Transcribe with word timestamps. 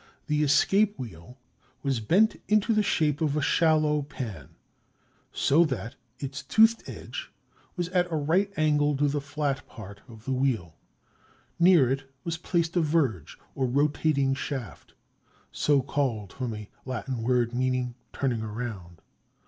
The 0.25 0.41
escape 0.41 0.97
wheel 0.97 1.37
was 1.83 1.99
bent 1.99 2.41
into 2.47 2.73
the 2.73 2.81
shape 2.81 3.21
of 3.21 3.37
a 3.37 3.41
shallow 3.43 4.01
pan, 4.01 4.55
so 5.31 5.63
that 5.65 5.93
its 6.17 6.41
toothed 6.41 6.89
edge 6.89 7.31
was 7.75 7.87
at 7.89 8.11
a 8.11 8.15
right 8.15 8.51
angle 8.57 8.97
to 8.97 9.07
the 9.07 9.21
flat 9.21 9.67
part 9.67 10.01
of 10.07 10.25
the 10.25 10.33
wheel. 10.33 10.75
Near 11.59 11.87
it 11.91 12.09
was 12.23 12.39
placed 12.39 12.75
a 12.75 12.81
verge, 12.81 13.37
or 13.53 13.67
rotating 13.67 14.33
shaft, 14.33 14.95
so 15.51 15.83
called 15.83 16.33
from 16.33 16.55
a 16.55 16.67
Latin 16.83 17.21
word 17.21 17.53
meaning 17.53 17.93
"turning 18.11 18.41
around." 18.41 19.01